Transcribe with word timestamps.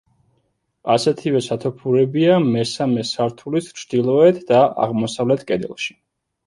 ასეთივე 0.93 1.41
სათოფურებია 1.49 2.39
მესამე 2.47 3.07
სართულის 3.11 3.71
ჩრდილოეთ 3.83 4.43
და 4.53 4.67
აღმოსავლეთ 4.89 5.51
კედელში. 5.53 6.01